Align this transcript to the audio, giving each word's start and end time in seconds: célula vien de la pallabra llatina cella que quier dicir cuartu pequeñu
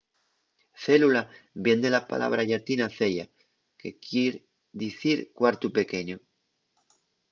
célula 0.85 1.23
vien 1.65 1.79
de 1.83 1.89
la 1.95 2.01
pallabra 2.09 2.47
llatina 2.49 2.87
cella 2.97 3.25
que 3.79 3.89
quier 4.03 4.33
dicir 4.81 5.17
cuartu 5.37 5.67
pequeñu 5.79 6.17